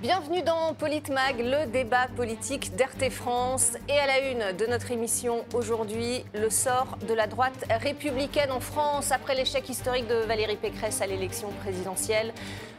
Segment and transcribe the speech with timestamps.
[0.00, 3.72] Bienvenue dans Politmag, le débat politique d'RT France.
[3.88, 8.60] Et à la une de notre émission aujourd'hui, le sort de la droite républicaine en
[8.60, 12.32] France après l'échec historique de Valérie Pécresse à l'élection présidentielle.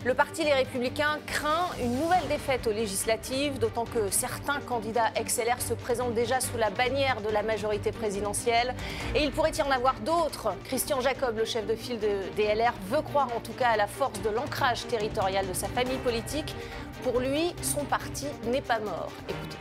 [0.06, 5.62] Le parti Les Républicains craint une nouvelle défaite aux législatives, d'autant que certains candidats ex-LR
[5.62, 8.74] se présentent déjà sous la bannière de la majorité présidentielle.
[9.14, 10.54] Et il pourrait y en avoir d'autres.
[10.64, 13.88] Christian Jacob, le chef de file de DLR, veut croire en tout cas à la
[13.88, 16.56] force de l'ancrage territorial de sa famille politique.
[17.04, 19.12] Pour lui, son parti n'est pas mort.
[19.28, 19.58] Écoutez.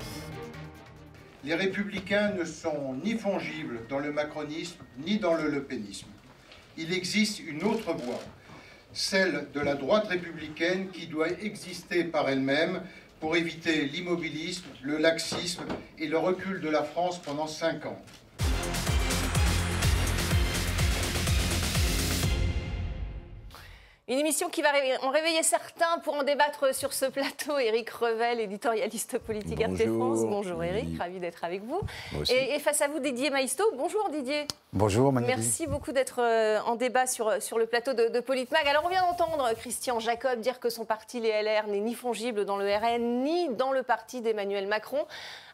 [1.43, 6.07] Les républicains ne sont ni fongibles dans le macronisme ni dans le lepénisme.
[6.77, 8.21] Il existe une autre voie,
[8.93, 12.83] celle de la droite républicaine qui doit exister par elle-même
[13.21, 15.65] pour éviter l'immobilisme, le laxisme
[15.99, 18.01] et le recul de la France pendant cinq ans.
[24.09, 24.71] Une émission qui va
[25.03, 27.59] en réveiller certains pour en débattre sur ce plateau.
[27.59, 30.21] Éric Revel, éditorialiste politique RT France.
[30.23, 31.83] Bonjour Éric, ravi d'être avec vous.
[32.31, 33.65] Et, face à vous, Didier Maïsto.
[33.77, 34.47] Bonjour Didier.
[34.73, 35.37] Bonjour Manuel.
[35.37, 38.67] Merci beaucoup d'être euh, en débat sur, sur le plateau de, de Politmag.
[38.67, 42.47] Alors on vient d'entendre Christian Jacob dire que son parti, les LR, n'est ni fongible
[42.47, 45.05] dans le RN, ni dans le parti d'Emmanuel Macron.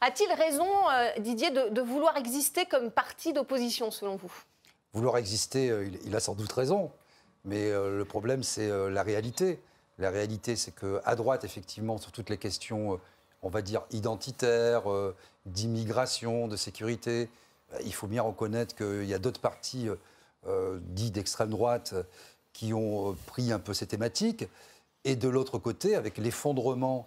[0.00, 4.32] A-t-il raison, euh, Didier, de, vouloir exister comme parti d'opposition, selon vous?
[4.92, 6.92] Vouloir exister, euh, il a sans doute raison.
[7.44, 9.60] Mais euh, le problème, c'est euh, la réalité.
[9.98, 12.96] La réalité, c'est qu'à droite, effectivement, sur toutes les questions, euh,
[13.42, 14.84] on va dire, identitaires,
[15.44, 17.28] d'immigration, de sécurité,
[17.84, 19.86] il faut bien reconnaître qu'il y a d'autres partis
[20.80, 21.94] dits d'extrême droite
[22.54, 24.48] qui ont pris un peu ces thématiques.
[25.04, 27.06] Et de l'autre côté, avec l'effondrement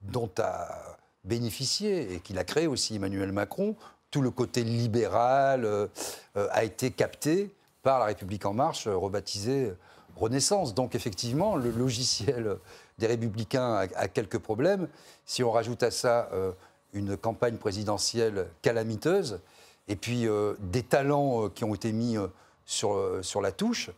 [0.00, 3.76] dont a bénéficié et qu'il a créé aussi Emmanuel Macron,
[4.10, 5.88] tout le côté libéral
[6.34, 9.72] a été capté par La République En Marche, euh, rebaptisée
[10.16, 10.74] Renaissance.
[10.74, 12.56] Donc effectivement, le logiciel
[12.98, 14.88] des Républicains a, quelques problèmes.
[15.24, 16.52] Si on rajoute à ça euh,
[16.92, 19.40] une campagne présidentielle calamiteuse,
[19.86, 22.16] et puis euh, des talents qui ont été mis
[22.64, 23.90] sur, sur la touche,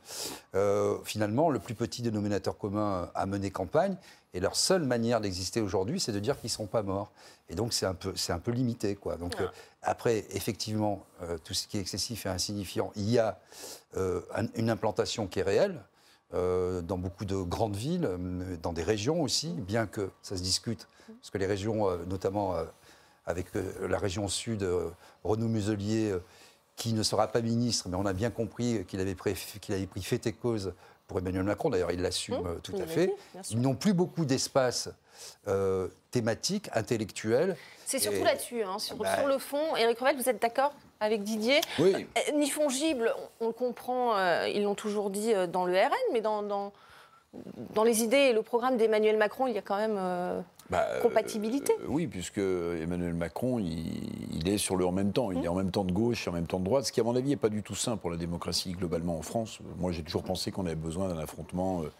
[1.04, 3.97] finalement, le plus petit dénominateur commun a mené campagne.
[4.36, 7.10] Et leur seule manière d'exister aujourd'hui, c'est de dire qu'ils ne sont pas morts.
[7.48, 8.94] Et donc, c'est un, peu, un peu limité.
[8.94, 9.16] Quoi.
[9.16, 9.44] Donc, ah.
[9.44, 9.48] euh,
[9.80, 13.41] après, effectivement, euh, tout ce qui est excessif et insignifiant, il y a
[13.97, 14.20] euh,
[14.54, 15.80] une implantation qui est réelle.
[16.32, 18.10] dans beaucoup de grandes villes,
[18.62, 22.56] dans des régions aussi, bien que ça se discute, parce que les régions, notamment
[23.24, 23.47] avec
[23.80, 24.68] la région sud,
[25.24, 26.14] Renaud Muselier,
[26.74, 29.16] qui ne sera pas ministre, mais on a bien compris qu'il avait,
[29.62, 30.74] qu'il avait pris fait et cause
[31.06, 33.12] pour Emmanuel Macron, d'ailleurs il l'assume mmh, tout à fait,
[33.50, 34.88] ils n'ont plus beaucoup d'espace
[35.48, 37.56] euh, thématique, intellectuel.
[37.84, 39.76] C'est surtout là-dessus, hein, sur, bah sur, le fond.
[39.76, 41.60] Éric Revel, vous êtes d'accord avec Didier?
[41.78, 41.94] Oui.
[41.94, 46.20] Euh, ni fongible, on, le comprend, euh, ils l'ont toujours dit dans le RN, mais
[46.20, 46.72] dans, dans,
[47.74, 49.98] dans les idées et le programme d'Emmanuel Macron, il y a quand même
[50.70, 51.72] bah, compatibilité.
[51.80, 55.30] Euh, oui, puisque Emmanuel Macron, il, est sur le en même temps.
[55.30, 57.00] Il est en même temps de gauche et en même temps de droite, ce qui,
[57.00, 59.58] à mon avis, n'est pas du tout sain pour la démocratie globalement en France.
[59.78, 61.82] Moi, j'ai toujours pensé qu'on avait besoin d'un affrontement.
[61.82, 61.92] Euh,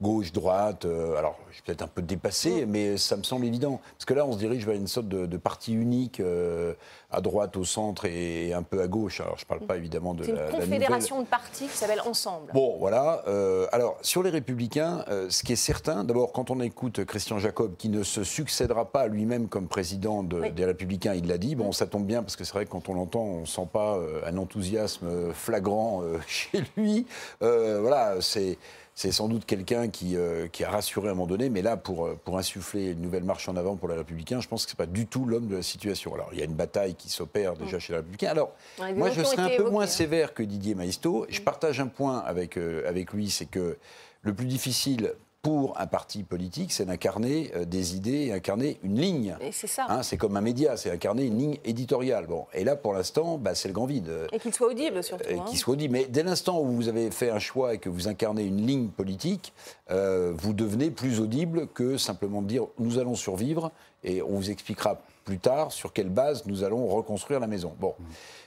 [0.00, 0.84] gauche, droite.
[0.84, 3.80] Euh, alors, je suis peut-être un peu dépassé, mais ça me semble évident.
[3.96, 6.74] Parce que là, on se dirige vers une sorte de, parti unique euh,
[7.10, 9.20] à droite, au centre et, un peu à gauche.
[9.20, 10.50] Alors, je ne parle pas évidemment de la.
[10.50, 12.52] C'est une confédération de partis qui s'appelle Ensemble.
[12.52, 13.22] Bon, voilà.
[13.26, 17.76] Euh, alors, sur les Républicains, ce qui est certain, d'abord, quand on écoute Christian Jacob,
[17.76, 21.54] qui ne se succédera pas lui-même comme président des Républicains, il l'a dit.
[21.54, 23.68] Bon, ça tombe bien parce que c'est vrai que quand on l'entend, on ne sent
[23.72, 27.06] pas un enthousiasme flagrant chez lui.
[27.40, 28.58] voilà, c'est
[28.98, 31.76] c'est sans doute quelqu'un qui, euh, qui, a rassuré à un moment donné, mais là,
[31.76, 34.72] pour, euh, pour insuffler une nouvelle marche en avant pour les Républicains, je pense que
[34.72, 36.12] ce n'est pas du tout l'homme de la situation.
[36.14, 37.80] Alors, il y a une bataille qui s'opère déjà mm.
[37.80, 38.30] chez les Républicains.
[38.30, 38.50] Alors,
[38.96, 39.86] moi, je serais un peu moins hein.
[39.86, 41.26] sévère que Didier Maisto.
[41.28, 43.78] Je partage un point avec, euh, avec lui, c'est que
[44.22, 49.00] le plus difficile pour un parti politique, c'est d'incarner euh, des idées et incarner une
[49.00, 49.36] ligne.
[49.52, 49.86] C'est ça.
[49.88, 52.26] Hein, c'est comme un média, c'est incarner une ligne éditoriale.
[52.26, 54.10] Bon, et là, pour l'instant, bah, c'est le grand vide.
[54.32, 55.28] Et qu'il soit audible, surtout.
[55.28, 55.44] Et hein.
[55.48, 55.92] qu'il soit audible.
[55.92, 58.88] Mais dès l'instant où vous avez fait un choix et que vous incarnez une ligne
[58.88, 59.52] politique,
[59.90, 63.70] euh, vous devenez plus audible que simplement de dire nous allons survivre
[64.02, 67.72] et on vous expliquera plus tard sur quelle base nous allons reconstruire la maison.
[67.78, 67.94] Bon,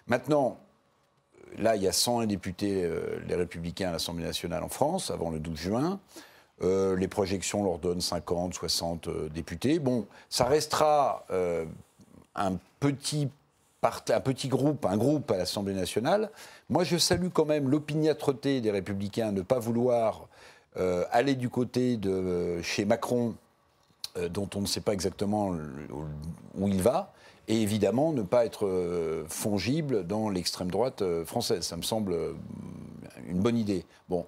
[0.08, 0.58] maintenant,
[1.58, 5.30] là, il y a 101 députés, euh, les Républicains à l'Assemblée nationale en France, avant
[5.30, 6.00] le 12 juin.
[6.64, 9.80] Euh, les projections leur donnent 50, 60 euh, députés.
[9.80, 11.66] Bon, ça restera euh,
[12.36, 13.28] un, petit
[14.48, 16.30] groupe, un groupe à l'Assemblée nationale.
[16.70, 20.28] Moi, je salue quand même l'opiniâtreté des Républicains ne pas vouloir
[21.12, 23.36] aller du côté de chez Macron,
[24.30, 25.54] dont on ne sait pas exactement
[26.56, 27.12] où il va,
[27.50, 31.64] et évidemment ne pas être fongible dans l'extrême droite française.
[31.66, 32.16] Ça me semble
[33.28, 33.84] une bonne idée.
[34.08, 34.26] Bon.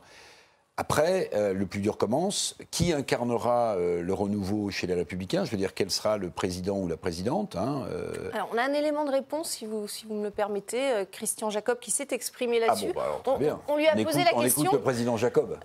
[0.76, 2.56] Après, euh, le plus dur commence.
[2.72, 5.46] Qui incarnera euh, le renouveau chez les Républicains?
[5.46, 8.64] Je veux dire, quel sera le président ou la présidente hein, euh Alors, on a
[8.64, 10.82] un élément de réponse, si vous, si vous me le permettez.
[10.92, 12.88] Euh, Christian Jacob qui s'est exprimé Ah là-dessus.
[12.88, 13.62] bon, bah alors, très on, bien.
[13.68, 15.60] on lui a On posé écoute- la on question écoute le président Jacob.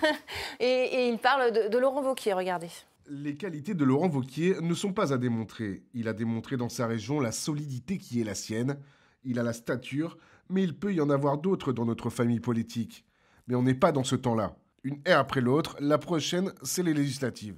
[0.60, 2.32] et, et il parle de, de Laurent Wauquiez.
[2.32, 2.68] Regardez.
[3.06, 5.82] Les qualités de Laurent Wauquiez ne sont pas à démontrer.
[5.92, 8.78] Il a démontré dans sa région la solidité qui est la sienne.
[9.24, 10.16] Il a la stature,
[10.48, 13.04] mais il peut y en avoir d'autres dans notre famille politique.
[13.46, 14.52] Mais on n'est pas dans ce temps-là.
[14.84, 17.56] Une ère après l'autre, la prochaine, c'est les législatives.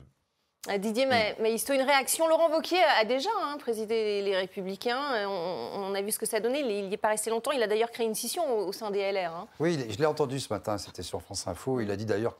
[0.70, 2.26] Euh, Didier Ma- Maïsto, une réaction.
[2.28, 5.00] Laurent Wauquiez a déjà hein, présidé les Républicains.
[5.14, 6.60] Euh, On, on a vu ce que ça donnait.
[6.60, 7.52] Il n'y est pas resté longtemps.
[7.52, 9.32] Il a d'ailleurs créé une scission au, au sein des LR.
[9.34, 9.46] hein.
[9.60, 11.80] Oui, je l'ai entendu ce matin, c'était sur France Info.
[11.80, 12.36] Il a dit d'ailleurs,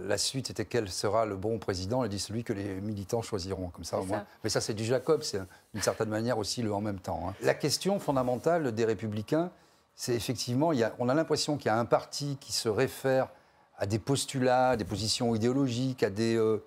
[0.00, 2.02] la suite était quel sera le bon président.
[2.02, 4.18] Il a dit celui que les militants choisiront, comme ça au moins.
[4.20, 4.26] ça.
[4.42, 5.40] Mais ça, c'est du Jacob, c'est
[5.74, 7.28] d'une certaine manière aussi le en même temps.
[7.28, 7.34] hein.
[7.42, 9.50] La question fondamentale des Républicains,
[9.96, 12.68] c'est effectivement, il y a- on a l'impression qu'il y a un parti qui se
[12.68, 13.28] réfère
[13.76, 16.64] à des postulats, à des positions idéologiques, à des, euh,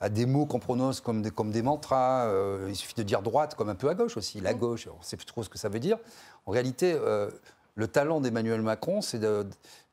[0.00, 2.26] à des mots qu'on prononce comme des, comme des mantras.
[2.26, 4.40] Euh, il suffit de dire droite comme un peu à gauche aussi.
[4.40, 5.98] La gauche, on ne sait plus trop ce que ça veut dire.
[6.46, 7.30] En réalité, euh,
[7.74, 9.20] le talent d'Emmanuel Macron, c'est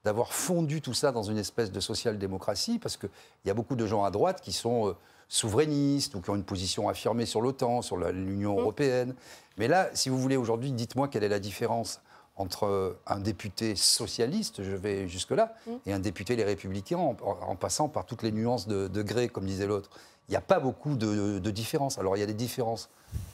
[0.05, 3.09] d'avoir fondu tout ça dans une espèce de social-démocratie, parce qu'il
[3.45, 4.95] y a beaucoup de gens à droite qui sont
[5.27, 9.15] souverainistes ou qui ont une position affirmée sur l'OTAN, sur l'Union européenne.
[9.57, 11.99] Mais là, si vous voulez, aujourd'hui, dites-moi quelle est la différence
[12.35, 15.53] entre un député socialiste, je vais jusque-là,
[15.85, 19.29] et un député les Républicains, en, en passant par toutes les nuances de, de gré,
[19.29, 19.89] comme disait l'autre.
[20.29, 21.99] Il n'y a pas beaucoup de, de différences.
[21.99, 22.89] Alors, il y a des différences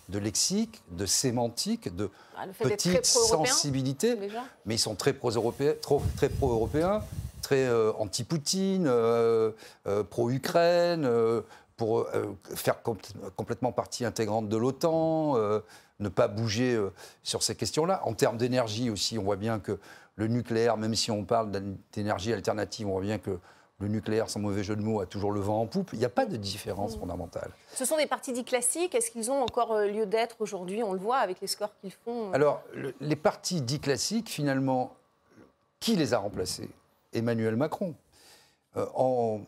[0.09, 3.05] de lexique, de sémantique, de Ah, très petite
[3.45, 4.17] sensibilité,
[4.65, 5.75] mais ils sont très pro-européens,
[6.17, 7.01] très pro-européens,
[7.41, 9.51] très euh, anti-Poutine, euh,
[9.87, 11.09] euh, pro-Ukraine,
[11.77, 12.07] pour
[12.55, 12.97] faire com-
[13.37, 15.35] complètement partie intégrante de l'OTAN,
[15.99, 16.91] ne pas bouger euh,
[17.23, 18.01] sur ces questions-là.
[18.05, 19.79] En termes d'énergie aussi, on voit bien que
[20.15, 21.51] le nucléaire, même si on parle
[21.91, 23.39] d'énergie alternative, on voit bien que
[23.79, 25.91] le nucléaire, sans mauvais jeu de mots, a toujours le vent en poupe.
[25.93, 27.49] Il n'y a pas de différence fondamentale.
[27.73, 28.93] Ce sont des partis dits classiques.
[28.93, 30.83] Est-ce qu'ils ont encore euh, lieu d'être aujourd'hui?
[30.83, 32.33] On le voit avec les scores qu'ils font.
[32.33, 34.93] Alors, le- les partis dits classiques, finalement,
[35.79, 36.69] qui les a remplacés
[37.13, 37.95] Emmanuel Macron.
[38.75, 39.41] Euh, en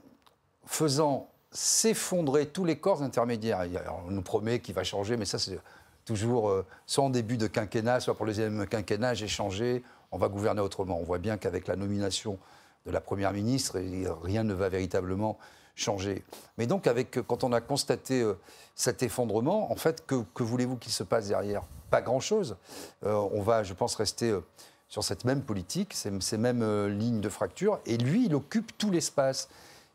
[0.66, 3.66] faisant s'effondrer tous les corps intermédiaires.
[4.08, 5.60] On nous promet qu'il va changer, mais ça, c'est
[6.06, 10.18] toujours euh, soit en début de quinquennat, soit pour le deuxième quinquennat, j'ai changé, on
[10.18, 11.00] va gouverner autrement.
[11.00, 12.38] On voit bien qu'avec la nomination
[12.86, 13.80] de la Première ministre,
[14.24, 15.38] rien ne va véritablement
[15.76, 16.24] changer.
[16.58, 18.34] Mais donc, avec, quand on a constaté euh,
[18.76, 21.64] cet effondrement, en fait, que, voulez-vous qu'il se passe derrière?
[21.90, 22.58] Pas grand-chose.
[23.06, 24.42] Euh, on va, je pense, rester euh,
[24.88, 28.78] sur cette même politique, ces, ces mêmes euh, lignes de fracture, et lui, il occupe
[28.78, 29.50] tout l'espace.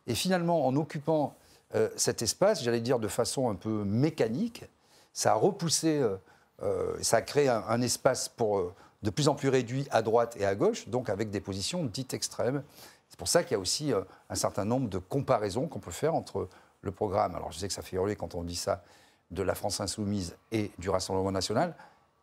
[0.07, 1.35] Et finalement, en occupant
[1.75, 4.65] euh, cet espace, j'allais dire de façon un peu mécanique,
[5.13, 6.17] ça a repoussé, euh,
[6.63, 8.73] euh, ça a créé un, un espace pour,
[9.03, 12.15] de plus en plus réduit à droite et à gauche, donc avec des positions dites
[12.15, 12.63] extrêmes.
[13.09, 13.93] C'est pour ça qu'il y a aussi
[14.29, 16.49] un certain nombre de comparaisons qu'on peut faire entre
[16.83, 18.83] le programme, alors je sais que ça fait hurler quand on dit ça,
[19.31, 21.75] de la France insoumise et du Rassemblement national.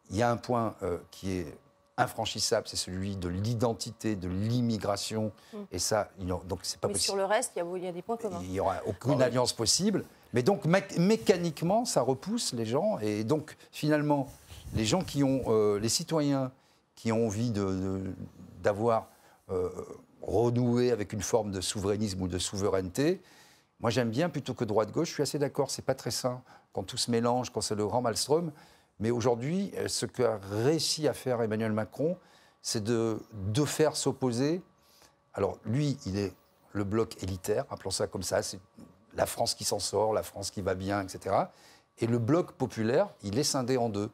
[0.09, 0.75] Il y a un point
[1.11, 1.57] qui est
[1.97, 5.31] infranchissable, c'est celui de l'identité, de l'immigration,
[5.71, 6.09] et ça,
[6.47, 7.05] donc c'est pas Mais possible.
[7.05, 8.39] sur le reste, il y a, il y a des points communs.
[8.41, 10.03] Il n'y aura aucune alliance possible.
[10.33, 12.97] Mais donc, mé- mécaniquement, ça repousse les gens.
[12.99, 14.27] Et donc, finalement,
[14.73, 16.51] les gens qui ont, euh, les citoyens
[16.95, 18.13] qui ont envie de- de-
[18.63, 19.07] d'avoir
[19.49, 19.69] euh,
[20.21, 23.21] renoué avec une forme de souverainisme ou de souveraineté,
[23.81, 25.09] moi j'aime bien plutôt que droite-gauche.
[25.09, 26.41] Je suis assez d'accord, c'est pas très sain
[26.71, 28.51] quand tout se mélange, quand c'est le grand maelstrom.
[28.99, 32.17] Mais aujourd'hui, euh, ce qu'a réussi à faire Emmanuel Macron,
[32.61, 34.61] c'est de, de faire s'opposer
[35.33, 36.33] alors lui, il est
[36.73, 38.59] le bloc élitaire, appelons ça comme ça, c'est
[39.15, 41.35] la France qui s'en sort, la France qui va bien, etc.
[41.99, 44.09] Et le bloc populaire, il est scindé en deux.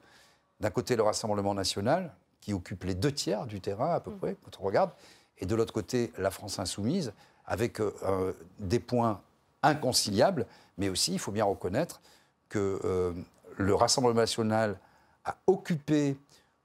[0.59, 4.35] D'un côté, le Rassemblement national, qui occupe les deux tiers du terrain à peu près,
[4.43, 4.91] quand on regarde,
[5.37, 7.13] et de l'autre côté, la France insoumise,
[7.45, 9.21] avec euh, des points
[9.63, 10.45] inconciliables,
[10.77, 12.01] mais aussi, il faut bien reconnaître
[12.49, 13.13] que euh,
[13.59, 14.79] le Rassemblement national
[15.25, 16.17] a occupé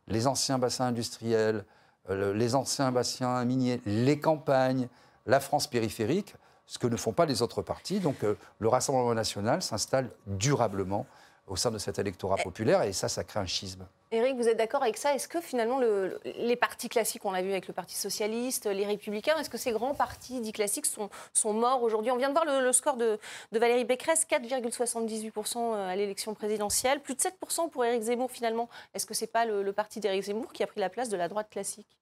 [0.06, 1.64] les anciens bassins industriels,
[2.08, 4.88] euh, les anciens bassins miniers, les campagnes,
[5.26, 6.34] la France périphérique,
[6.66, 7.98] ce que ne font pas les autres partis.
[7.98, 11.06] Donc euh, le Rassemblement national s'installe durablement
[11.46, 13.84] au sein de cet électorat populaire et ça, ça crée un schisme.
[14.14, 15.14] Éric, vous êtes d'accord avec ça?
[15.14, 18.86] Est-ce que finalement le- les partis classiques, on l'a vu avec le Parti socialiste, les
[18.86, 22.10] Républicains, est-ce que ces grands partis dits classiques sont, sont morts aujourd'hui?
[22.10, 23.18] On vient de voir le, le score de,
[23.52, 28.68] de Valérie Pécresse, 4,78% à l'élection présidentielle, plus de 7% pour Éric Zemmour finalement.
[28.94, 31.16] Est-ce que c'est pas le, le parti d'Éric Zemmour qui a pris la place de
[31.16, 31.98] la droite classique?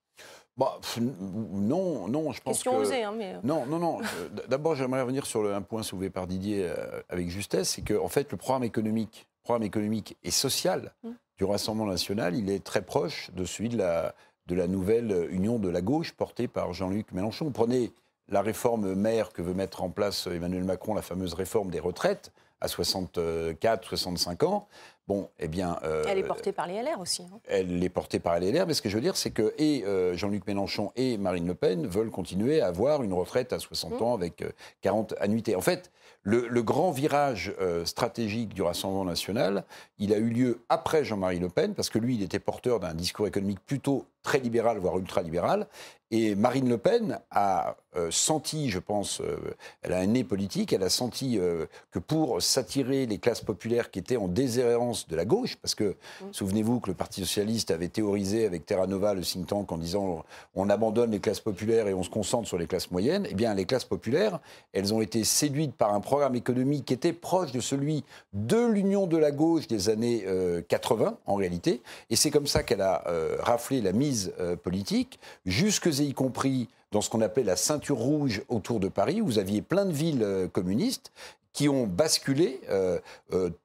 [0.55, 2.77] Bah, non, non, je pense Question que...
[2.77, 3.35] osée, hein, mais...
[3.43, 3.99] Non, non, non.
[4.19, 7.81] Euh, D'abord, j'aimerais revenir sur le- un point soulevé par Didier euh, avec justesse, c'est
[7.81, 11.09] que en fait, le programme économique, programme économique et social Mm.
[11.37, 14.13] Du Rassemblement national, il est très proche de celui de la,
[14.47, 17.51] de la nouvelle union de la gauche portée par Jean-Luc Mélenchon.
[17.51, 17.91] Prenez
[18.29, 22.31] la réforme mère que veut mettre en place Emmanuel Macron, la fameuse réforme des retraites
[22.61, 24.67] à 64, 65 ans,
[25.05, 25.77] Bon, eh bien.
[25.83, 27.23] Euh, elle est portée par les LR aussi.
[27.23, 27.39] Hein.
[27.45, 29.83] Elle est portée par les LR, mais ce que je veux dire, c'est que et
[29.85, 33.99] euh, Jean-Luc Mélenchon et Marine Le Pen veulent continuer à avoir une retraite à 60
[33.99, 34.03] mmh.
[34.03, 34.43] ans avec
[34.81, 35.57] 40 euh, annuités.
[35.57, 35.91] En fait,
[36.23, 37.53] le, grand virage
[37.85, 39.65] stratégique du Rassemblement national,
[39.99, 42.93] il a eu lieu après Jean-Marie Le Pen, parce que lui, il était porteur d'un
[42.93, 45.67] discours économique plutôt très libéral, voire ultra-libéral.
[46.11, 49.35] Et Marine Le Pen a euh, senti, je pense, euh,
[49.81, 53.89] elle a un nez politique, elle a senti euh, que pour s'attirer les classes populaires
[53.89, 55.95] qui étaient en déshérence de la gauche, parce que
[56.31, 60.23] souvenez-vous que le Parti socialiste avait théorisé avec Terra Nova, le think tank, en disant
[60.53, 63.53] on abandonne les classes populaires et on se concentre sur les classes moyennes, eh bien
[63.55, 64.39] les classes populaires,
[64.71, 68.03] elles ont été séduites par un programme économique qui était proche de celui
[68.33, 70.23] de l'union de la gauche des années
[70.67, 73.03] 80 en réalité, et c'est comme ça qu'elle a
[73.39, 77.97] raflé la mise euh, politique, jusque et y compris dans ce qu'on appelait la ceinture
[77.97, 81.11] rouge autour de Paris, où vous aviez plein de villes euh, communistes
[81.51, 82.99] qui ont basculé euh,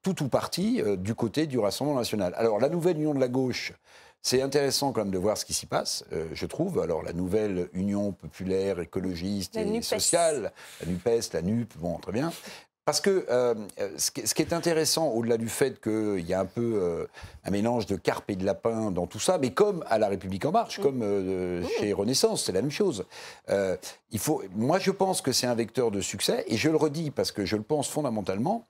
[0.03, 2.35] tout ou partie du côté du Rassemblement national.
[2.37, 3.73] Alors la nouvelle union de la gauche,
[4.23, 6.81] c'est intéressant quand même de voir ce qui s'y passe, je trouve.
[6.81, 12.33] Alors la nouvelle union populaire, écologiste et sociale, la NUPES, la NUP, bon, très bien.
[12.89, 13.55] Parce que euh,
[13.99, 17.07] ce, qui, est intéressant, au-delà du fait qu'il y a un peu euh,
[17.45, 20.47] un mélange de carpe et de lapin dans tout ça, mais comme à La République
[20.47, 20.83] En Marche, mm.
[20.83, 23.05] comme euh, chez Renaissance, c'est la même chose.
[24.11, 27.11] Il faut, moi, je pense que c'est un vecteur de succès, et je le redis
[27.11, 28.67] parce que je le pense fondamentalement,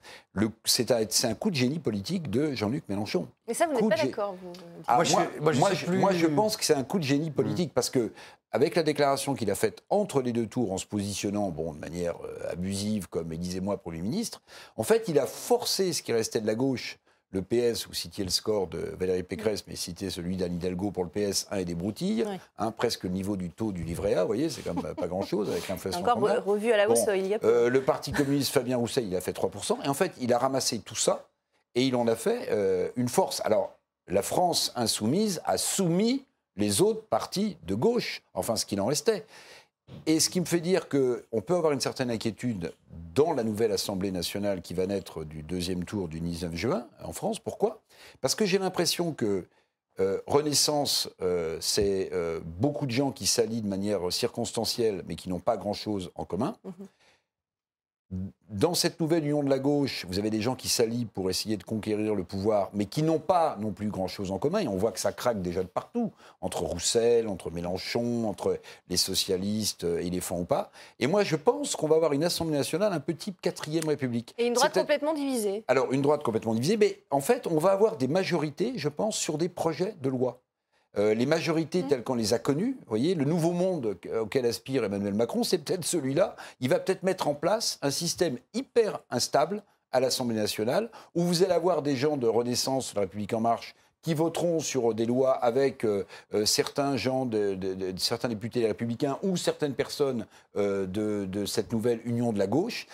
[0.65, 3.29] c'est un, coup de génie politique de Jean-Luc Mélenchon.
[3.47, 4.53] Mais ça, vous n'êtes pas d'accord, vous
[4.89, 7.75] ah, moi, je, moi, je, pense que c'est un coup de génie politique, mm.
[7.75, 8.13] parce que
[8.51, 11.79] avec la déclaration qu'il a faite entre les deux tours en se positionnant bon, de
[11.79, 14.43] manière euh, abusive comme Élysée-moi Premier ministre,
[14.77, 16.99] en fait, il a forcé ce qui restait de la gauche,
[17.31, 21.05] le PS, vous citiez le score de Valérie Pécresse, mais citiez celui d'Anne Hidalgo pour
[21.05, 22.25] le PS, 1 et des broutilles,
[22.57, 25.07] hein, presque le niveau du taux du livret A, vous voyez, c'est quand même pas
[25.09, 26.01] grand-chose avec l'inflation.
[26.01, 27.39] Encore revu à la hausse il y a.
[27.45, 30.39] Euh, le Parti communiste Fabien Roussel, il a fait 3%, et en fait, il a
[30.39, 31.29] ramassé tout ça,
[31.75, 33.43] et il en a fait euh, une force.
[33.45, 36.25] Alors, la France insoumise a soumis
[36.57, 39.27] les autres partis de gauche, enfin ce qu'il en restait.
[40.07, 42.73] Et ce qui me fait dire qu'on peut avoir une certaine inquiétude
[43.15, 47.13] dans la nouvelle Assemblée nationale qui va naître du deuxième tour du 19 juin en
[47.13, 47.39] France.
[47.39, 47.83] Pourquoi?
[48.21, 49.45] Parce que j'ai l'impression que
[50.01, 55.29] euh, Renaissance, euh, c'est euh, beaucoup de gens qui s'allient de manière circonstancielle, mais qui
[55.29, 56.57] n'ont pas grand-chose en commun.
[56.65, 56.87] Mhm.
[58.49, 61.59] Dans cette nouvelle union de la gauche, vous avez des gens qui s'allient pour essayer
[61.59, 64.61] de conquérir le pouvoir, mais qui n'ont pas non plus grand-chose en commun.
[64.61, 66.11] Et on voit que ça craque déjà de partout,
[66.41, 70.71] entre Roussel, entre Mélenchon, entre les socialistes et les fonds ou pas.
[70.99, 74.35] Et moi, je pense qu'on va avoir une Assemblée nationale un peu type quatrième République.
[74.39, 75.65] Et une droite complètement divisée.
[75.69, 79.19] Alors, une droite complètement divisée, mais en fait, on va avoir des majorités, je pense,
[79.19, 80.41] sur des projets de loi.
[80.99, 81.89] Euh, les majorités mmh.
[81.89, 85.59] telles qu'on les a connues, vous voyez, le nouveau monde auquel aspire Emmanuel Macron, c'est
[85.59, 86.35] peut-être celui-là.
[86.61, 89.63] Il va peut-être mettre en place un système hyper instable
[89.93, 93.75] à l'Assemblée nationale, où vous allez avoir des gens de Renaissance, la République en marche,
[94.03, 97.59] qui voteront sur des lois avec euh, euh, certains gens, de,
[97.97, 102.87] certains députés républicains ou certaines personnes de, cette nouvelle union de la gauche.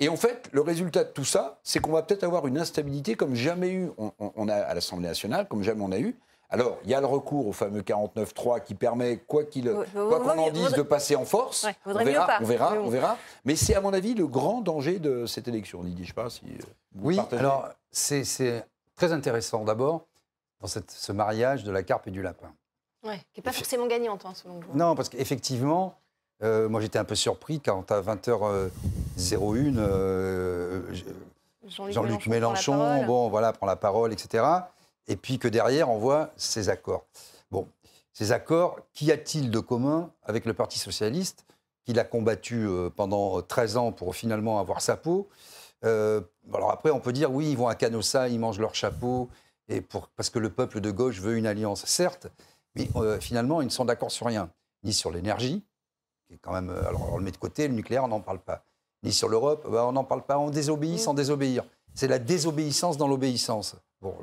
[0.00, 3.14] Et en fait, le résultat de tout ça, c'est qu'on va peut-être avoir une instabilité
[3.14, 6.16] comme jamais eu on a à l'Assemblée nationale, comme jamais on a eu.
[6.52, 10.38] Alors, il y a le recours au fameux 49.3 qui permet, quoi qu'il, quoi qu'on
[10.38, 11.66] en dise, de passer en force.
[11.86, 13.16] on, verra, on verra, on verra.
[13.46, 15.82] Mais c'est à mon avis le grand danger de cette élection.
[15.82, 16.44] Didier, je sais pas si.
[16.44, 16.64] Euh,
[16.96, 18.66] oui, alors c'est
[18.96, 20.04] très intéressant d'abord
[20.60, 22.52] dans cette, ce mariage de la carpe et du lapin.
[23.02, 24.78] Oui, qui n'est pas forcément gagnante, hein, selon vous.
[24.78, 25.94] Non, parce qu'effectivement,
[26.42, 28.70] euh, moi j'étais un peu surpris quand à 20h01,
[29.78, 30.82] euh,
[31.88, 34.44] Jean-Luc Mélenchon, bon, voilà, prend la parole, etc
[35.08, 37.06] et puis que derrière, on voit ces accords.
[37.50, 37.68] Bon,
[38.12, 41.44] ces accords, qu'y a-t-il de commun avec le Parti socialiste,
[41.84, 45.28] qu'il a combattu euh, pendant 13 ans pour finalement avoir sa peau?
[45.84, 46.20] Euh,
[46.52, 49.28] Alors après, on peut dire, oui, ils vont à Canossa, ils mangent leur chapeau,
[49.68, 52.28] et pour, parce que le peuple de gauche veut une alliance, certes,
[52.74, 54.50] mais euh, finalement, ils ne sont d'accord sur rien,
[54.84, 55.64] ni sur l'énergie,
[56.26, 58.40] qui est quand même, alors on le met de côté, le nucléaire, on n'en parle
[58.40, 58.64] pas,
[59.02, 61.64] ni sur l'Europe, bah, on n'en parle pas, on désobéit sans désobéir.
[61.94, 63.76] C'est la désobéissance dans l'obéissance.
[64.02, 64.14] Bon,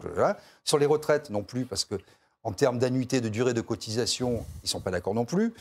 [0.66, 1.96] Sur les retraites, non plus, parce que
[2.44, 5.54] en termes d'annuité, de durée de cotisation, ils ne sont pas d'accord non plus.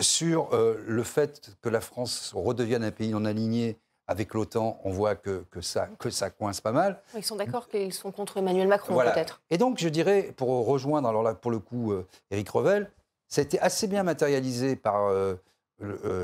[0.00, 4.90] Sur euh, le fait que la France redevienne un pays non aligné avec l'OTAN, on
[4.90, 7.00] voit que, que, ça, que ça coince pas mal.
[7.16, 9.40] Ils sont d'accord qu'ils sont contre Emmanuel Macron, peut-être.
[9.50, 12.90] Et donc, je dirais, pour rejoindre, alors là, pour le coup, euh, Éric Revel,
[13.28, 15.36] ça a été assez bien matérialisé par euh,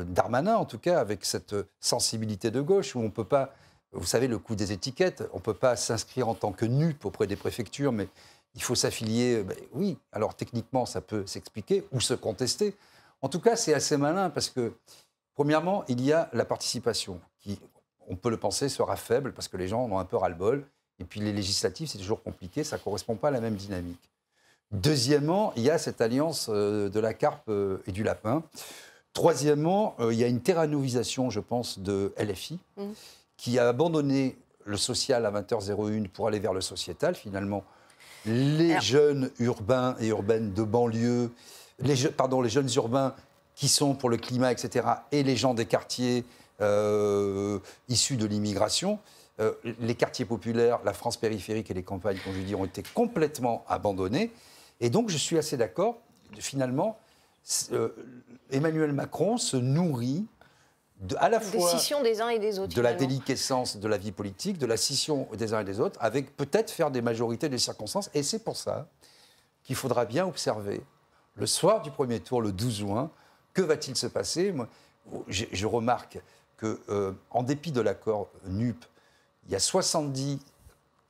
[0.04, 3.54] Darmanin, en tout cas, avec cette sensibilité de gauche, où on ne peut pas
[3.92, 7.04] vous savez, le coût des étiquettes, on ne peut pas s'inscrire en tant que NUP
[7.04, 8.08] auprès des préfectures, mais
[8.54, 9.42] il faut s'affilier.
[9.42, 12.76] Ben oui, alors techniquement, ça peut s'expliquer ou se contester.
[13.22, 14.72] En tout cas, c'est assez malin parce que
[15.40, 17.58] Premièrement, il y a la participation, qui,
[18.08, 20.66] on peut le penser, sera faible parce que les gens ont un peu ras-le-bol.
[20.98, 24.10] Et puis les législatives, c'est toujours compliqué, ça ne correspond pas à la même dynamique.
[24.70, 28.42] Deuxièmement, il y a cette alliance euh, de la carpe euh, et du lapin.
[29.14, 32.82] Troisièmement, euh, il y a une terranovisation, je pense, de LFI, Mmh.
[33.40, 37.14] Qui a abandonné le social à 20h01 pour aller vers le sociétal.
[37.14, 37.64] Finalement,
[38.26, 41.30] les Alors- jeunes urbains et urbaines de banlieue,
[41.78, 43.14] les, je- pardon, les jeunes urbains
[43.54, 46.24] qui sont pour le climat, etc., et les gens des quartiers
[46.60, 48.98] euh, issus de l'immigration,
[49.40, 52.82] euh, les quartiers populaires, la France périphérique et les campagnes, comme je dis, ont été
[52.94, 54.30] complètement abandonnés.
[54.80, 55.96] Et donc, je suis assez d'accord.
[56.38, 56.98] Finalement,
[57.72, 57.88] euh,
[58.50, 60.26] Emmanuel Macron se nourrit
[61.00, 62.74] de, à la fois Décision des uns et des autres.
[62.74, 63.08] de la finalement.
[63.08, 66.70] déliquescence de la vie politique, de la scission des uns et des autres, avec peut-être
[66.70, 68.10] faire des majorités des circonstances.
[68.14, 68.86] Et c'est pour ça
[69.64, 70.82] qu'il faudra bien observer
[71.36, 73.10] le soir du premier tour, le 12 juin,
[73.54, 74.52] que va-t-il se passer?
[74.52, 74.68] Moi,
[75.28, 76.18] je, je remarque
[76.56, 78.84] que, euh, en dépit de l'accord NUP,
[79.46, 80.38] il y a 70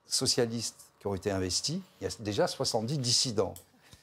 [0.06, 3.54] socialistes qui ont été investis, il y a déjà 70 dissidents.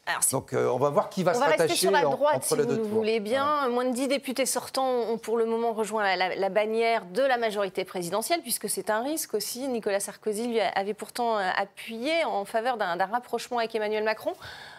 [0.10, 2.08] Alors, Donc euh, on va voir qui va on se va rester rattacher sur la
[2.08, 2.90] en- droite, entre si les vous deux le tours.
[2.90, 3.68] voulez bien.
[3.68, 7.22] Moins de 10 députés sortants ont pour le moment rejoint la, la- la bannière de
[7.22, 9.68] la majorité présidentielle, puisque c'est un risque aussi.
[9.68, 14.32] Nicolas Sarkozy lui avait pourtant euh, appuyé en faveur d'un d'un rapprochement avec Emmanuel Macron.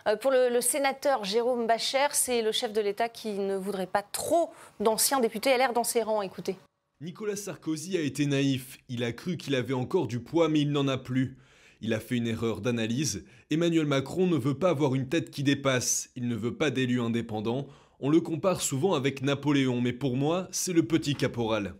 [0.06, 3.86] Euh, pour le, le sénateur Jérôme Bacher, c'est le chef de l'État qui ne voudrait
[3.86, 6.22] pas trop d'anciens députés LR dans ses rangs.
[6.22, 6.56] Écoutez.
[7.02, 10.72] Nicolas Sarkozy a été naïf, il a cru qu'il avait encore du poids mais il
[10.72, 11.36] n'en a plus.
[11.80, 13.24] Il a fait une erreur d'analyse.
[13.50, 17.00] Emmanuel Macron ne veut pas avoir une tête qui dépasse, il ne veut pas d'élus
[17.00, 17.66] indépendants.
[18.00, 21.74] On le compare souvent avec Napoléon, mais pour moi, c'est le petit caporal.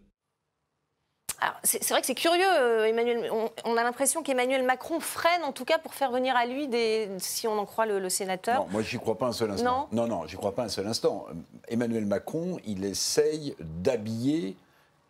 [1.63, 3.31] C'est vrai que c'est curieux, euh, Emmanuel.
[3.33, 6.67] On, on a l'impression qu'Emmanuel Macron freine, en tout cas, pour faire venir à lui
[6.67, 8.65] des, si on en croit le, le sénateur.
[8.65, 9.89] Non, moi, j'y crois pas un seul instant.
[9.93, 11.27] Non, non, j'y crois pas un seul instant.
[11.69, 14.57] Emmanuel Macron, il essaye d'habiller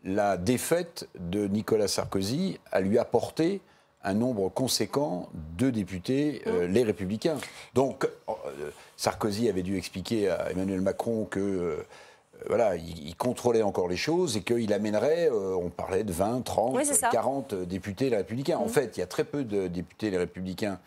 [0.05, 3.63] la défaite de Nicolas Sarkozy à lui apporter
[4.05, 7.37] un nombre conséquent de députés, euh, les Républicains.
[7.75, 8.33] Donc, euh,
[8.97, 11.41] Sarkozy avait dû expliquer à Emmanuel Macron que.
[11.41, 11.77] euh,
[12.49, 16.77] voilà, il, il contrôlait encore les choses et qu'il amènerait, on parlait de 20, 30,
[16.77, 17.09] Oui, c'est ça.
[17.09, 18.59] 40 députés les républicains.
[18.59, 20.79] En fait, il y a très peu de députés les républicains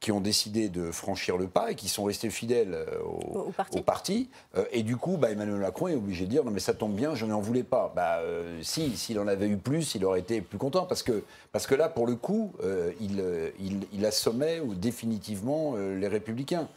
[0.00, 3.78] qui ont décidé de franchir le pas et qui sont restés fidèles euh, au, parti.
[3.78, 4.30] au parti.
[4.56, 6.94] Euh, et du coup, bah, Emmanuel Macron est obligé de dire non mais ça tombe
[6.94, 7.92] bien, je n'en voulais pas.
[7.96, 11.24] Bah, euh, si, s'il en avait eu plus, il aurait été plus content parce que
[11.50, 13.22] parce que là, pour le coup, euh, il,
[13.58, 16.68] il, il assommait ou définitivement les Républicains.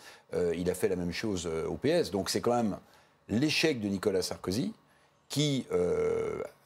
[0.55, 2.09] Il a fait la même chose au PS.
[2.09, 2.77] Donc c'est quand même
[3.27, 4.73] l'échec de Nicolas Sarkozy
[5.27, 5.65] qui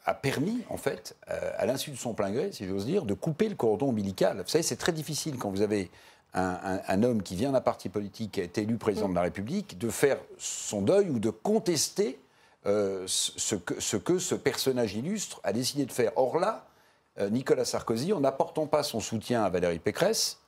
[0.05, 3.49] a permis, en fait, à l'insu de son plein gré, si j'ose dire, de couper
[3.49, 4.37] le cordon ombilical.
[4.37, 5.89] Vous savez, c'est très difficile quand vous avez
[6.35, 9.15] un, un- un homme qui vient d'un parti politique, qui a été élu président de
[9.15, 12.19] la République, de faire son deuil ou de contester
[12.67, 16.11] euh, ce, que, ce que ce personnage illustre a décidé de faire.
[16.15, 16.65] Or là,
[17.19, 20.39] euh, Nicolas Sarkozy, en n'apportant pas son soutien à Valérie Pécresse,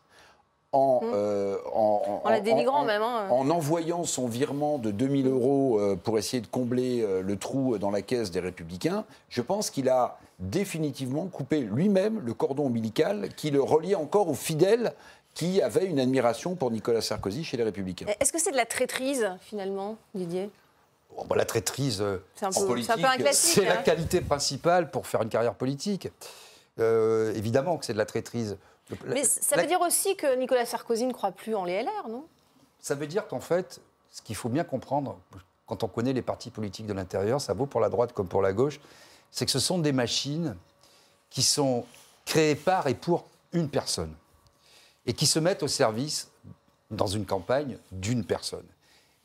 [0.74, 3.28] en, euh, en, En la dénigrant en- même, hein.
[3.30, 7.90] en envoyant son virement de 2000 euros euh, pour essayer de combler le trou dans
[7.92, 13.50] la caisse des Républicains, je pense qu'il a définitivement coupé lui-même le cordon ombilical qui
[13.50, 14.94] le reliait encore aux fidèles
[15.38, 18.08] qui avaient une admiration pour Nicolas Sarkozy chez les Républicains.
[18.20, 20.50] Est-ce que c'est de la traîtrise, finalement, Didier?
[21.16, 22.96] Bon, bah, la traîtrise, euh, En peu- politique,
[23.34, 23.84] c'est la hein.
[23.84, 26.10] qualité principale pour faire une carrière politique.
[26.80, 28.58] Euh, évidemment que c'est de la traîtrise.
[28.90, 31.66] Le- la- Mais ça la- veut dire aussi que Nicolas Sarkozy ne croit plus en
[31.66, 32.26] les LR, non?
[32.80, 33.80] Ça veut dire qu'en fait,
[34.12, 35.20] ce qu'il faut bien comprendre,
[35.68, 38.42] quand on connaît les partis politiques de l'intérieur, ça vaut pour la droite comme pour
[38.42, 38.80] la gauche,
[39.30, 40.56] c'est que ce sont des machines
[41.30, 41.86] qui sont
[42.26, 44.14] créées par et pour une personne
[45.08, 46.30] et qui se mettent au service,
[46.92, 48.66] dans une campagne, d'une personne.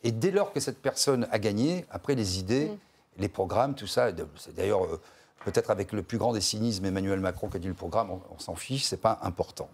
[0.04, 2.70] Et dès lors que cette personne a gagné, après les idées,
[3.18, 5.00] les programmes, tout ça, c'est d'ailleurs euh,
[5.44, 8.20] peut-être avec le plus grand des cynismes, Emmanuel Macron qui a dit le programme, on,
[8.34, 9.68] on s'en fiche, c'est pas important.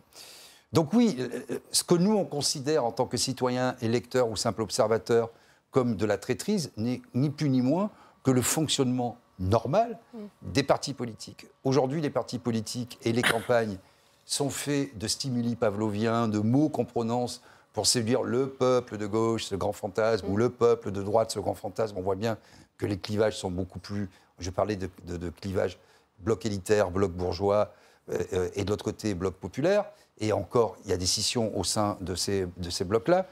[0.72, 4.36] Donc oui, euh, euh, ce que nous on considère en tant que citoyens, électeurs ou
[4.36, 5.30] simples observateurs
[5.70, 7.90] comme de la traîtrise n'est ni plus ni moins
[8.22, 9.98] que le fonctionnement normal
[10.42, 11.46] des partis politiques.
[11.62, 13.78] Aujourd'hui, les partis politiques et les campagnes
[14.28, 17.40] sont faits de stimuli pavloviens, de mots qu'on prononce
[17.72, 21.38] pour séduire le peuple de gauche, ce grand fantasme, ou le peuple de droite, ce
[21.38, 21.96] grand fantasme.
[21.96, 22.36] On voit bien
[22.76, 24.10] que les clivages sont beaucoup plus...
[24.38, 25.78] Je parlais de, de, de clivage
[26.18, 27.72] bloc élitaire, bloc bourgeois,
[28.10, 29.84] euh, euh, et de l'autre côté, bloc populaire.
[30.18, 33.26] Et encore, il y a des scissions au sein de ces, de ces blocs-là.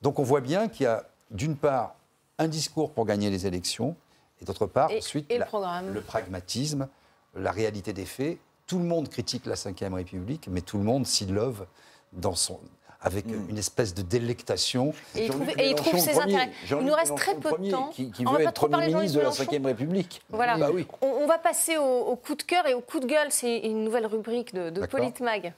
[0.00, 1.94] Donc on voit bien qu'il y a, d'une part,
[2.38, 3.96] un discours pour gagner les élections,
[4.40, 5.92] et d'autre part, Et- ensuite, et le la- programme.
[5.92, 6.88] le pragmatisme,
[7.34, 8.38] la réalité des faits.
[8.68, 11.64] Tout le monde critique la Ve République, mais tout le monde s'y love
[12.12, 12.60] dans son,
[13.00, 14.92] avec une espèce de délectation.
[15.16, 16.34] Et il trouve, Jean-Luc et il trouve Mélenchon, ses premier.
[16.34, 16.52] intérêts.
[16.68, 17.88] Il nous reste très peu de premier, temps.
[17.88, 19.66] Qui, qui On veut va pas être trop Premier parler de ministre de la Ve
[19.66, 20.22] République.
[20.28, 20.58] Voilà.
[20.58, 20.86] Bah oui.
[21.00, 23.28] on, on va passer au, au coup de cœur et au coup de gueule.
[23.30, 25.00] C'est une nouvelle rubrique de, de D'accord.
[25.00, 25.54] Politmag.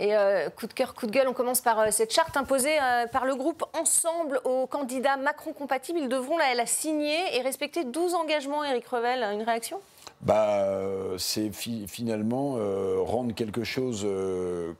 [0.00, 2.78] Et euh, coup de cœur, coup de gueule, on commence par euh, cette charte imposée
[2.80, 5.98] euh, par le groupe Ensemble aux candidats Macron compatibles.
[6.00, 8.64] Ils devront la, signer et respecter 12 engagements.
[8.64, 9.78] Éric Revel, une réaction?
[10.22, 10.66] Bah,
[11.18, 12.58] c'est fi- finalement
[13.04, 14.06] rendre quelque chose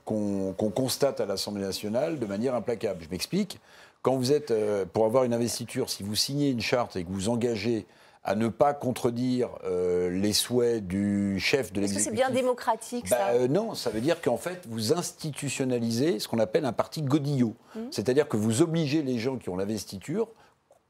[0.05, 3.03] qu'on constate à l'Assemblée nationale de manière implacable.
[3.03, 3.59] Je m'explique.
[4.03, 4.53] Quand vous êtes,
[4.93, 7.85] pour avoir une investiture, si vous signez une charte et que vous engagez
[8.23, 12.03] à ne pas contredire euh, les souhaits du chef de Est-ce que l'exécutif.
[12.03, 13.27] c'est bien démocratique, Bah, ça?
[13.33, 17.55] euh, non, ça veut dire qu'en fait, vous institutionnalisez ce qu'on appelle un parti godillot.
[17.75, 17.79] Mmh.
[17.91, 20.27] C'est-à-dire que vous obligez les gens qui ont l'investiture,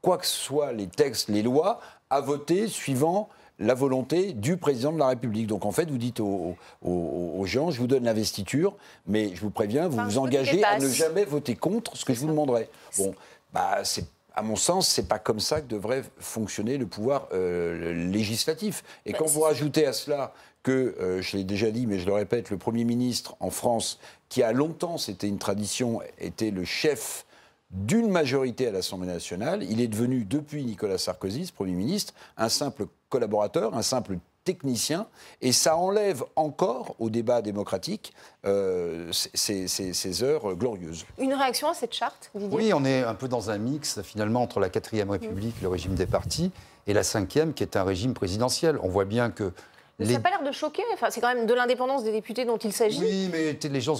[0.02, 4.98] quoi que soient les textes, les lois, à voter suivant la volonté du président de
[4.98, 5.46] la République.
[5.46, 9.40] Donc en fait, vous dites aux, aux- aux gens, je vous donne l'investiture, mais je
[9.40, 12.26] vous préviens, vous Enfin, vous engagez à ne jamais voter contre ce que je vous
[12.28, 12.68] demanderai.
[12.98, 13.14] Bon,
[13.54, 17.92] bah c'est à mon sens, c'est pas comme ça que devrait fonctionner le pouvoir euh,
[18.10, 18.82] législatif.
[19.06, 22.06] Et Bah, quand vous rajoutez à cela que, euh, je l'ai déjà dit, mais je
[22.06, 26.64] le répète, le Premier ministre en France, qui a longtemps, c'était une tradition, était le
[26.64, 27.26] chef
[27.70, 32.48] d'une majorité à l'Assemblée nationale, il est devenu, depuis Nicolas Sarkozy, ce Premier ministre, un
[32.48, 35.06] simple collaborateur, un simple technicien,
[35.40, 38.12] et ça enlève encore au débat démocratique
[38.44, 41.04] euh, ces, ces- ces heures glorieuses.
[41.18, 42.56] Une réaction à cette charte, Didier?
[42.56, 45.94] Oui, on est un peu dans un mix finalement entre la quatrième République, le régime
[45.94, 46.50] des partis,
[46.86, 48.78] et la cinquième qui est un régime présidentiel.
[48.82, 49.52] On voit bien que
[49.98, 50.82] Mais les Ça n'a pas l'air de choquer.
[50.92, 52.98] Enfin, c'est quand même de l'indépendance des députés dont il s'agit.
[53.00, 53.96] Oui, mais les gens.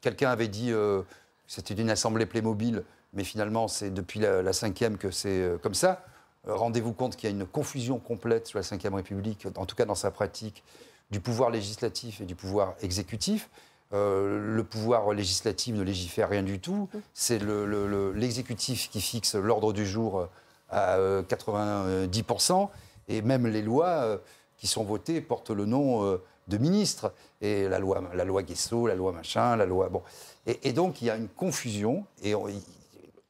[0.00, 1.06] Quelqu'un avait dit euh, que
[1.48, 5.74] c'était une assemblée Playmobil, mais finalement, c'est depuis la, la cinquième que c'est euh, comme
[5.74, 6.04] ça.
[6.48, 9.76] Euh, Rendez-vous compte qu'il y a une confusion complète sur la Ve République, en tout
[9.76, 10.62] cas dans sa pratique,
[11.10, 13.50] du pouvoir législatif et du pouvoir exécutif.
[13.92, 16.88] Euh, le pouvoir législatif ne légifère rien du tout.
[17.12, 20.28] C'est le- le- le- l'exécutif qui fixe l'ordre du jour
[20.70, 22.70] à euh, 90%.
[23.08, 24.20] Et même les lois
[24.56, 27.12] qui sont votées portent le nom de ministre.
[27.40, 29.88] Et la loi, la loi Guesso, la loi machin, la loi.
[29.88, 30.02] Bon.
[30.46, 32.04] Et, et donc, il y a une confusion.
[32.22, 32.46] Et on-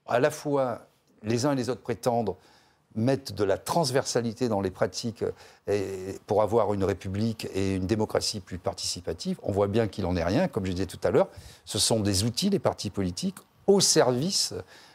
[0.06, 0.82] à la fois,
[1.22, 2.36] les uns et les autres prétendent
[2.96, 5.30] mettre de la transversalité dans les pratiques euh,
[5.68, 9.38] et- pour avoir une république et une démocratie plus participative.
[9.42, 11.28] On voit bien qu'il n'en est rien, comme je disais tout à l'heure.
[11.64, 14.54] Ce sont des outils, les partis politiques, au service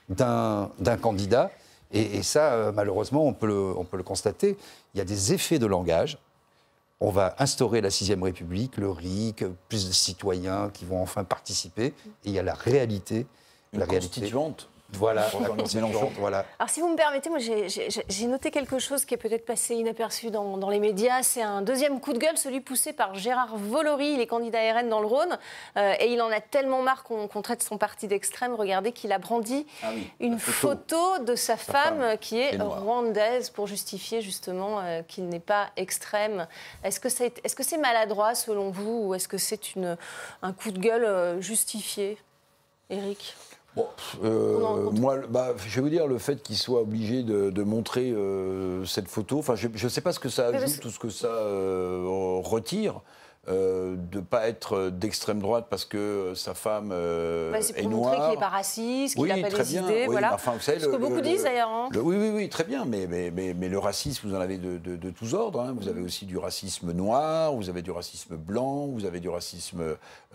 [0.10, 0.69] d'un
[1.01, 1.51] candidat.
[1.91, 4.58] Et, et ça, euh, malheureusement, on peut, le, on peut le constater.
[4.93, 6.17] Il y a des effets de langage.
[6.99, 11.88] On va instaurer la sixième République, le RIC, plus de citoyens qui vont enfin participer.
[11.88, 11.93] Et
[12.25, 13.27] il y a la réalité.
[13.73, 14.21] Une la réalité.
[14.93, 16.12] Voilà, Jean-Luc Mélenchon.
[16.19, 16.45] voilà.
[16.60, 20.30] Alors, si vous me permettez, moi, j'ai- noté quelque chose qui est peut-être passé inaperçu
[20.32, 21.21] dans, dans les médias.
[21.24, 24.13] C'est un deuxième coup de gueule, celui poussé par Gérard Volory.
[24.13, 25.38] Il est candidat RN dans le Rhône.
[25.78, 28.54] Euh, et il en a tellement marre qu'on traite son parti d'extrême.
[28.56, 30.76] Regardez qu'il a brandi Ah oui, une photo.
[30.98, 35.67] photo de sa femme, femme, qui est rwandaise pour justifier justement euh, qu'il n'est pas
[35.78, 36.48] extrême.
[36.84, 39.60] Est-ce que c'est est -ce c'est maladroit selon vous ou est-ce que c'est
[40.41, 42.17] un coup de gueule euh, justifié?
[42.89, 43.36] Eric
[43.75, 43.88] Bon,
[44.23, 48.11] euh, moi, bah, je vais vous dire, le fait qu'il soit obligé de, de montrer
[48.11, 51.09] euh, cette photo, enfin, je ne sais pas ce que ça ajoute, tout ce que
[51.09, 53.01] ça euh, retire.
[53.47, 57.89] Euh, de ne pas être d'extrême droite parce que sa femme euh, Bah, est pour
[57.91, 58.29] montrer noire.
[58.29, 59.84] qu'il n'est pas raciste, qu'il Oui, n'a pas très des bien.
[59.86, 60.01] idées.
[60.08, 60.29] Oui, voilà.
[60.29, 61.69] mais enfin, vous savez, Ce que beaucoup le- disent d'ailleurs.
[61.69, 61.89] hein.
[61.95, 64.77] Oui, oui, oui, très bien, mais, mais, mais, mais le racisme, vous en avez de,
[64.77, 65.62] de- de tous ordres.
[65.62, 65.75] hein.
[65.79, 69.81] Vous avez aussi du racisme noir, vous avez du racisme blanc, vous avez du racisme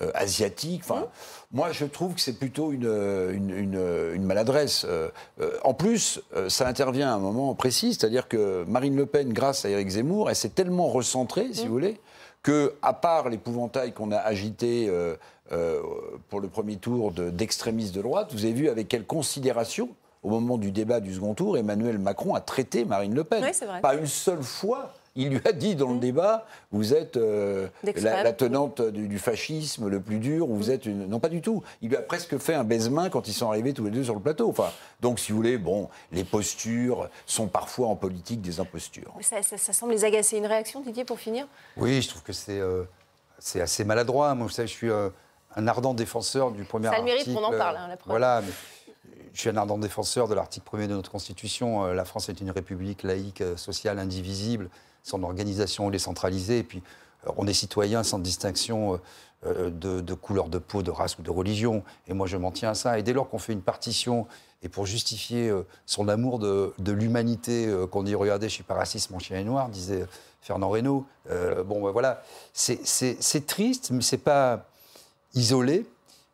[0.03, 0.83] euh, asiatique.
[0.85, 1.07] Enfin,
[1.53, 2.85] moi, je trouve que c'est plutôt une,
[3.33, 4.87] une, une- une maladresse.
[4.89, 5.09] Euh,
[5.41, 9.33] euh, en plus, euh, ça intervient à un moment précis, c'est-à-dire que Marine Le Pen,
[9.33, 12.01] grâce à Éric Zemmour, elle s'est tellement recentrée, si vous voulez,
[12.43, 15.15] que, à part l'épouvantail qu'on a agité euh,
[15.53, 15.81] euh,
[16.29, 19.89] pour le premier tour de- d'extrémistes de, droite, vous avez vu avec quelle considération,
[20.23, 23.43] au moment du débat du second tour, Emmanuel Macron a traité Marine Le Pen.
[23.45, 23.81] Oui, c'est vrai.
[23.81, 24.93] Pas une seule fois.
[25.17, 29.19] Il lui a dit dans le débat, vous êtes euh, la, la tenante du, du
[29.19, 31.07] fascisme le plus dur, ou vous êtes une...
[31.09, 31.65] Non, pas du tout.
[31.83, 34.15] Il lui a presque fait un baise-main quand ils sont arrivés tous les deux sur
[34.15, 34.49] le plateau.
[34.49, 34.71] Enfin,
[35.01, 39.13] donc, si vous voulez, bon, les postures sont parfois en politique des impostures.
[39.21, 40.37] Ça, ça- ça semble les agacer.
[40.37, 41.47] Une réaction, Didier, pour finir?
[41.77, 42.85] Oui, je trouve que c'est euh,
[43.41, 44.35] c'est assez maladroit.
[44.37, 45.09] Moi, vous savez, je suis euh,
[45.57, 47.37] un ardent défenseur du premier Ça a le mérite article.
[47.37, 48.11] qu'on en parle, hein, la preuve.
[48.11, 48.53] Voilà, mais
[49.35, 51.85] je suis un ardent défenseur de l'article 1er de notre Constitution.
[51.87, 54.71] La France est une république laïque, sociale, indivisible.
[55.03, 56.59] Son organisation décentralisée.
[56.59, 56.83] Et puis,
[57.27, 61.23] euh, on est citoyen sans distinction euh, euh, de, couleur de peau, de race ou
[61.23, 61.83] de religion.
[62.09, 62.99] Et moi, je m'en tiens à ça.
[62.99, 64.27] Et dès lors qu'on fait une partition,
[64.63, 65.51] et pour justifier
[65.87, 69.71] son amour de, l'humanité, qu'on dit Regardez, je suis pas raciste, mon chien est noir,
[69.71, 70.05] disait
[70.43, 71.07] Fernand Reynaud.
[71.65, 74.67] Bon, ben voilà, c'est- triste, mais c'est pas
[75.33, 75.87] isolé.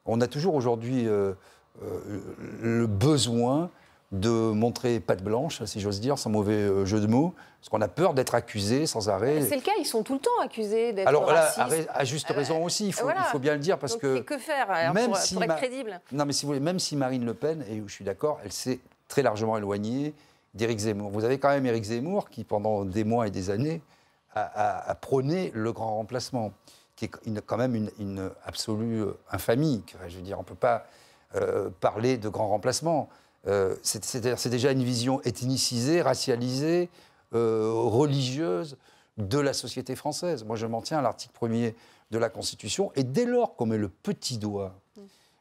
[0.06, 3.70] On a toujours aujourd'hui le besoin
[4.12, 7.80] de montrer patte blanche, si j'ose dire, sans mauvais euh, jeu de mots, parce qu'on
[7.80, 9.40] a peur d'être accusé sans arrêt.
[9.42, 11.50] C'est le cas, ils sont tout le temps accusés d'être Alors là,
[11.92, 13.20] à, juste Ah bah, raison aussi, il faut, voilà.
[13.20, 15.42] il faut bien le dire, parce Donc, que que faire alors, même pour, si pour
[15.42, 17.92] être ma- crédible non, mais si vous voulez, même si Marine Le Pen, et je
[17.92, 20.14] suis d'accord, elle s'est très largement éloignée
[20.54, 21.10] d'Éric Zemmour.
[21.10, 23.82] Vous avez quand même Éric Zemmour qui, pendant des mois et des années,
[24.36, 26.52] a, a- a prôné le grand remplacement,
[26.94, 29.82] qui est une- quand même une, une absolue euh, infamie.
[30.08, 30.86] Je veux dire, on ne peut pas
[31.34, 33.08] euh, parler de grand remplacement.
[33.46, 36.88] Euh, c'est- C'est-à-dire, c'est déjà une vision ethnicisée, racialisée,
[37.34, 38.76] euh, religieuse
[39.18, 40.44] de la société française.
[40.44, 41.74] Moi, je m'en tiens à l'article 1er
[42.10, 42.92] de la Constitution.
[42.96, 44.74] Et dès lors qu'on met le petit doigt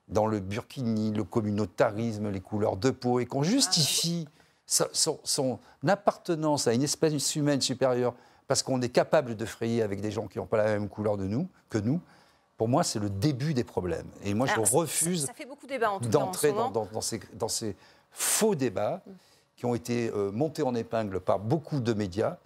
[0.07, 4.27] dans le burkini, le communautarisme, les couleurs de peau, et qu'on justifie
[4.67, 8.13] son, son appartenance à une espèce humaine supérieure
[8.47, 11.17] parce qu'on est capable de frayer avec des gens qui n'ont pas la même couleur
[11.17, 11.99] de nous, que nous,
[12.57, 14.07] pour moi, c'est le début des problèmes.
[14.23, 15.25] Et moi, Alors, je refuse
[16.09, 16.71] d'entrer dans, moment.
[16.71, 17.75] dans- dans ces, dans ces
[18.15, 19.01] faux débats
[19.55, 22.37] qui ont été euh, montés en épingle par beaucoup de médias.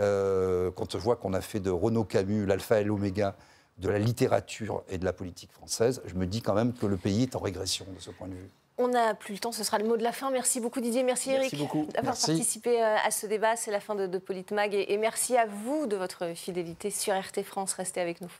[0.00, 3.34] Euh, quand je vois qu'on a fait de Renaud Camus l'alpha et l'oméga
[3.78, 6.96] de la littérature et de la politique française, je me dis quand même que le
[6.96, 8.50] pays est en régression de ce point de vue.
[8.78, 10.30] On n'a plus le temps, ce sera le mot de la fin.
[10.30, 11.86] Merci beaucoup Didier, merci, Merci Eric beaucoup.
[11.86, 12.26] d'avoir Merci.
[12.32, 13.56] participé euh, à ce débat.
[13.56, 17.14] C'est la fin de, de Politmag et, et merci à vous de votre fidélité sur
[17.18, 17.72] RT France.
[17.72, 18.30] Restez avec nous.